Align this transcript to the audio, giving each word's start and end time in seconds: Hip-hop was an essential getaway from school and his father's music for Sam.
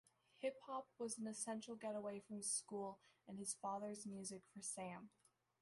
Hip-hop 0.39 0.87
was 0.97 1.19
an 1.19 1.27
essential 1.27 1.75
getaway 1.75 2.19
from 2.21 2.41
school 2.41 2.97
and 3.27 3.37
his 3.37 3.53
father's 3.53 4.07
music 4.07 4.41
for 4.51 4.63
Sam. 4.63 5.11